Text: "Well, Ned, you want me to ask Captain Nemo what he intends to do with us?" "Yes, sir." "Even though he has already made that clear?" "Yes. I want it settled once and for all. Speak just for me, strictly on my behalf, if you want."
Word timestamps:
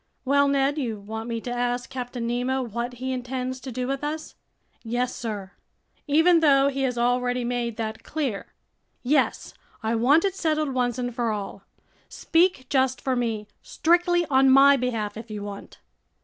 "Well, 0.25 0.47
Ned, 0.47 0.79
you 0.79 0.99
want 0.99 1.29
me 1.29 1.39
to 1.41 1.51
ask 1.51 1.87
Captain 1.91 2.25
Nemo 2.25 2.63
what 2.63 2.93
he 2.93 3.11
intends 3.11 3.59
to 3.59 3.71
do 3.71 3.85
with 3.85 4.03
us?" 4.03 4.33
"Yes, 4.81 5.15
sir." 5.15 5.51
"Even 6.07 6.39
though 6.39 6.69
he 6.69 6.81
has 6.81 6.97
already 6.97 7.43
made 7.43 7.77
that 7.77 8.01
clear?" 8.01 8.47
"Yes. 9.03 9.53
I 9.83 9.93
want 9.93 10.25
it 10.25 10.33
settled 10.33 10.73
once 10.73 10.97
and 10.97 11.13
for 11.13 11.31
all. 11.31 11.65
Speak 12.09 12.65
just 12.67 12.99
for 12.99 13.15
me, 13.15 13.47
strictly 13.61 14.25
on 14.25 14.49
my 14.49 14.75
behalf, 14.75 15.17
if 15.17 15.29
you 15.29 15.43
want." 15.43 15.77